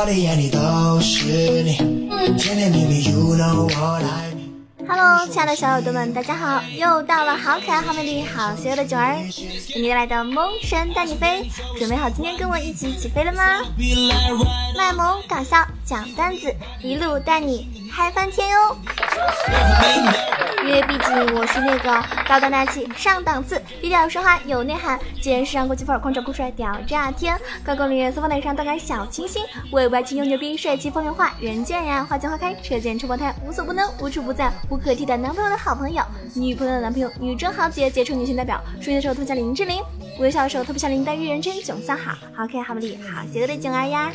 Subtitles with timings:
[0.00, 1.26] 我的眼里都是
[1.62, 1.76] 你，
[2.38, 4.88] 甜甜蜜蜜，You know what I mean。
[4.88, 6.62] Hello，亲爱的小耳朵们，大家好！
[6.74, 9.18] 又到了好可爱、好美丽、好邪恶的九儿，
[9.68, 11.46] 给你带来的萌神带你飞，
[11.78, 13.60] 准备好今天跟我一起起飞了吗？
[14.74, 16.50] 卖萌搞笑讲段子，
[16.82, 18.78] 一路带你嗨翻天哟！
[20.70, 21.90] 因为毕竟我是那个
[22.28, 39.82] 高端大气上档次、低调奢华有内涵、见识上国际范儿、狂拽酷帅屌炸天、高高领四方脸上动感小清新、为外青又牛逼、帅气风流话、人见人爱、花见花开、车见车爆胎、无所不能、无处不在、无可替代男朋友的好朋友、女朋友的男朋友、女中豪杰、杰出女性代表、睡的时候特别像林志玲、
[40.20, 44.12] 微笑的时候特别像林黛玉、人称囧三好、好可爱、好美丽、好邪恶的囧儿呀！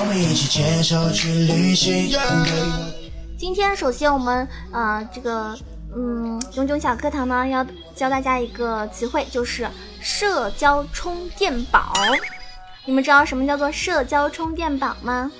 [0.00, 2.08] 我们一起牵手去旅行。
[3.38, 5.54] 今天首先我们呃这个
[5.94, 7.64] 嗯炯炯小课堂呢要
[7.94, 9.68] 教大家一个词汇，就是
[10.00, 11.92] 社交充电宝。
[12.86, 15.30] 你们知道什么叫做社交充电宝吗？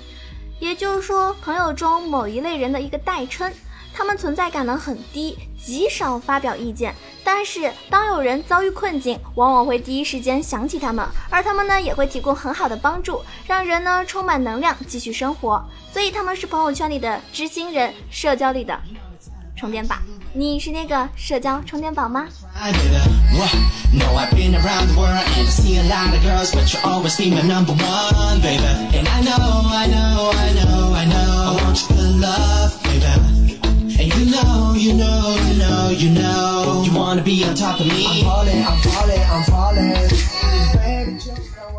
[0.59, 3.51] 也就是说朋友中某一类人的一个代称。
[3.93, 6.93] 他们存在感呢很低，极少发表意见。
[7.23, 15.63] 但是当有人遭遇困境，往往会第一时间想起他们，而他们呢也会提供很好的帮助，让人呢充满能量继续生活。
[15.91, 18.77] 所以他们是朋友圈里的知心人，社交里的
[19.55, 19.95] 充电宝。
[20.35, 22.25] 你是那个社交充电宝吗？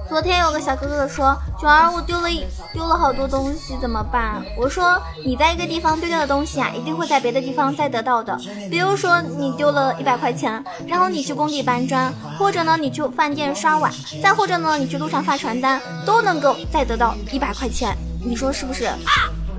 [0.08, 8.38] 昨天有个小哥哥说：“九儿，我丢了一丢了好多东西，怎么办？”我说：“你在一个地方丢掉的东西啊，一定会在别的地方再得到的。
[8.70, 17.96] 比如说你丢了一百块钱，然后你去工地搬砖，或者呢你去饭店刷碗，再或者呢你去路上发传单，都能够再得到一百块钱。
[18.24, 19.00] 你说是不是？”比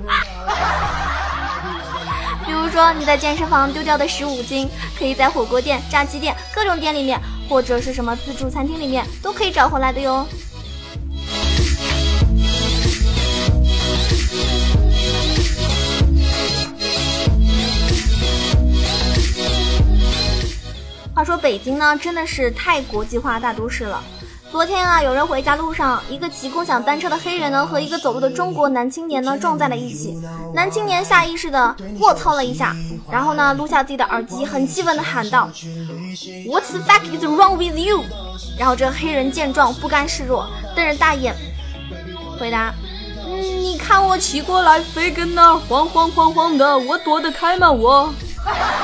[0.02, 0.95] 如
[2.76, 10.26] 说你在健身房丢掉的十五斤，可以在火锅店、炸鸡店、各种店里面，或者是什么自助餐厅里面，都可以找回来的哟。
[21.14, 24.04] 话说北京呢，真的是太国际化大都市了。
[24.56, 30.18] 昨天啊，有人回家路上，一个骑共享单车的黑人呢，和一个走路的中国男青年呢撞在了一起。
[30.54, 32.74] 男青年下意识的卧槽了一下，
[33.10, 35.50] 然后呢撸下自己的耳机，很气愤的喊道
[36.48, 38.02] ：“What the fuck is wrong with you？”
[38.58, 41.36] 然后这黑人见状不甘示弱，瞪着大眼
[42.40, 42.72] 回答：“，
[43.60, 47.70] 你看我骑过来，飞跟那晃晃晃晃的，我躲得开吗？
[47.70, 48.10] 我。”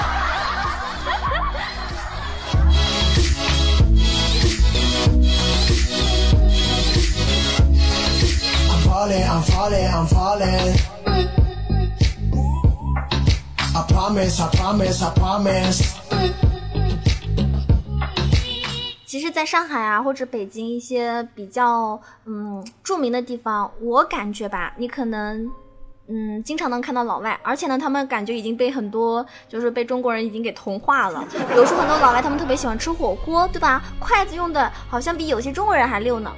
[19.06, 25.50] 其实，在上海啊，或者北京一些比较嗯著名的地方，我感觉吧，你可能
[26.08, 31.24] 嗯经常能看到老外，而且呢，他们感觉已经被很多就是被中国人已经给同化了。
[31.56, 33.82] 有时候很多老外他们特别喜欢吃火锅，对吧？
[33.98, 36.30] 筷子用的好像比有些中国人还溜呢。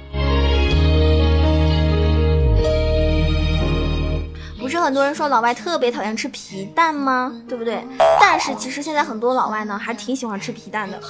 [4.85, 7.41] 很多人说老外特别讨厌吃皮蛋吗？
[7.47, 7.83] 对不对？
[8.21, 11.01] 但是其实现在很多老外呢，还挺喜欢吃皮蛋的。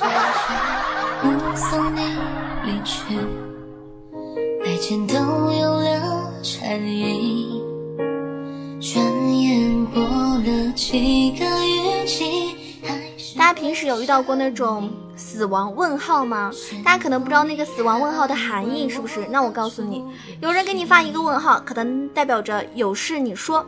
[13.37, 14.89] 大家平时有遇到过那种？
[15.35, 16.49] 死亡问号吗？
[16.81, 19.27] 大家可能不知道那个死亡问号的含义是不是？
[19.29, 20.01] 那我告诉你，
[20.39, 23.61] 有人给你发一个问号，可能代表着有事你说；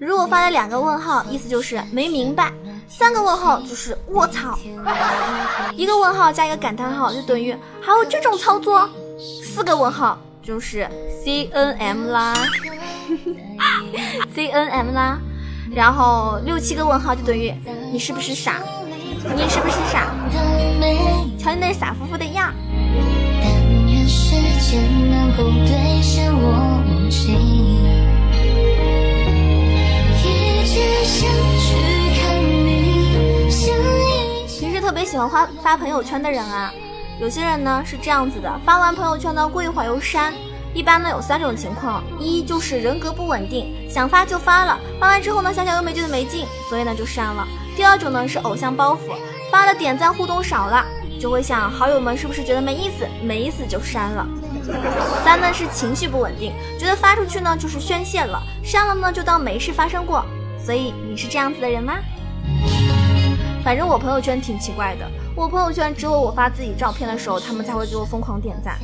[0.00, 2.46] 如果发了两个问号，意思就是没明白；
[2.88, 4.58] 三个问号就是卧槽；
[5.76, 8.88] 一个问号加一个感叹号就等于还有这种操作；
[9.44, 10.88] 四个问号就是
[11.24, 12.34] C N M 啦，
[14.34, 15.18] C N M 啦；
[15.72, 17.54] 然后六七个问号就等于
[17.92, 18.60] 你是不是傻？
[19.32, 20.12] 你是不是傻？
[21.38, 22.52] 瞧你那傻乎乎的样。
[34.60, 36.72] 平时特别喜欢发发朋友圈的人啊，
[37.20, 40.32] 有些人呢是这样子的，发完朋友圈呢过一会儿又删。
[40.74, 47.46] 一般呢有三种情况，一就是人格不稳定，想发就发了，发完之后呢想想又没觉得没劲，所以呢就删了。
[47.76, 49.14] 第二种呢是偶像包袱，
[49.52, 50.84] 发了点赞互动少了，
[51.20, 54.26] 就会想好友们是不是觉得没意思，没意思就删了。
[55.24, 60.24] 三呢是情绪不稳定，觉得发出去呢就是宣泄了，删了呢就当没事发生过。
[60.58, 61.94] 所以你是这样子的人吗？
[63.62, 68.78] 反正我朋友圈挺奇怪的，我朋友圈只有我发自己照片的时候，他们才会给我疯狂点赞，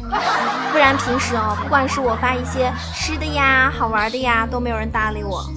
[0.72, 5.48] 不然平时哦，不管是我发一些吃的呀、好玩的呀，都没有人搭理我。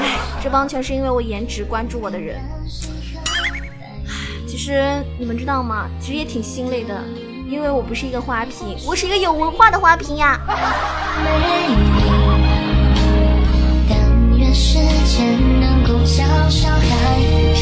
[0.00, 2.40] 唉，这帮全是因为我颜值关注我的人。
[4.48, 5.86] 其实你们知道吗？
[6.00, 6.94] 其实也挺心累的，
[7.46, 10.40] 因为我不是一个花瓶，我是一个有文化的花瓶呀。
[14.52, 16.84] 时间能够教小孩
[17.20, 17.54] 子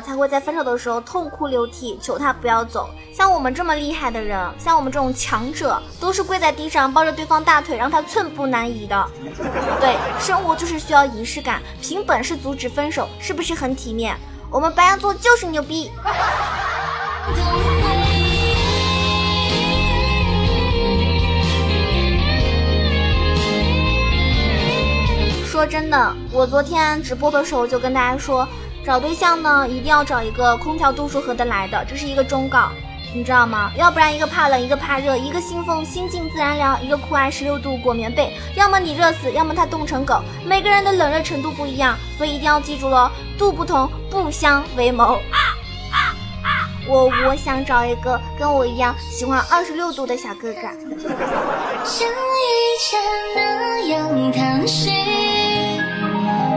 [0.00, 2.88] 才会在分手的时候痛哭流涕，求他不要走。
[3.12, 9.08] 像我们这么厉害的人，像我们这种强者，都是跪在地上抱着对方大腿，让他寸步难移的。
[9.80, 14.16] 对，生活就是需要仪式感，凭本事阻止分手，是不是很体面？
[14.50, 15.90] 我们白羊座就是牛逼。
[25.46, 28.46] 说真的，我昨天直播的时候就跟大家说。
[28.86, 32.70] 找对象呢，一定要找一个空调度数合得来的，这是一个忠告，
[33.12, 33.72] 你知道吗？
[33.76, 40.22] 要不然一个怕冷，一个怕热，一个信奉心静自然凉，一个酷爱十六度裹棉被，要么你热死，要么他冻成狗。
[40.44, 45.18] 每个人的冷热程度不一样，所以一定要记住喽，度不同不相为谋。
[46.88, 50.60] 我我想找一个跟我一样喜欢二十六度的小哥哥。
[51.84, 53.00] 像以前
[53.34, 54.94] 那样贪心，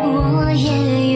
[0.03, 1.08] 我也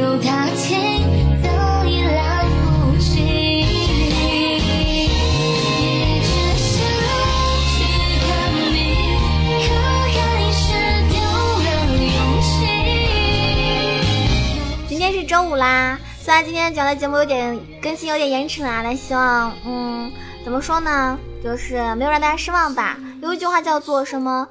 [16.41, 18.81] 今天讲的节目有点更新有点延迟啊。
[18.81, 20.11] 那希望，嗯，
[20.43, 22.97] 怎么说呢，就是没有让大家失望吧。
[23.21, 24.47] 有一句话叫做什么，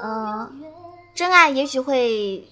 [0.00, 0.50] 呃，
[1.14, 2.46] 真爱也许会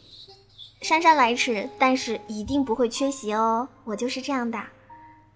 [0.80, 3.68] 姗姗来迟，但是一定不会缺席哦。
[3.84, 4.58] 我就是这样的。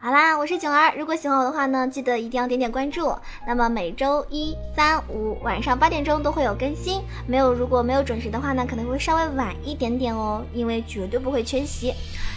[0.06, 0.94] 好啦，我是囧儿。
[0.96, 3.12] 如果喜欢我的话呢，记得一定要点点关注。
[3.44, 7.02] 那么每周一、三、五晚上八点钟都会有更新。
[7.26, 11.92] 没有，如果没有准时的话呢，可能会稍微晚一点点哦，因为绝对不会缺席。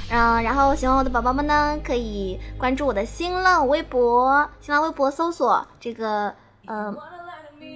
[0.09, 6.33] 嗯，然后喜欢我的宝宝们呢，可以关注我的新浪微博，新浪微博搜索这个
[6.65, 6.91] 呃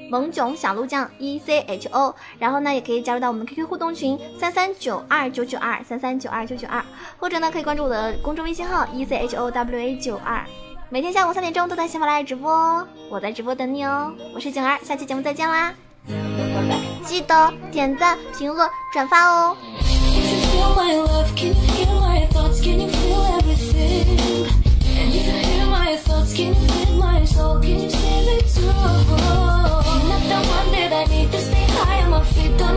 [0.09, 6.83] 萌囧小鹿酱 E C H O，然后呢，也可以加入到我们 QQ 互动群三三九二九九二三三九二九九二，
[7.19, 10.45] 或者呢，可以关注我的公众微信号 E C H O W A 九二，
[10.89, 15.73] 每天下午三点钟都在喜马拉雅直播哦，我在直播等你哦，我是景儿，下期节目再见啦，
[17.05, 19.55] 记得点赞、评论、转发哦。
[25.93, 27.59] Thoughts can you fit my soul?
[27.61, 29.62] Can you save it too?
[32.31, 32.63] 一段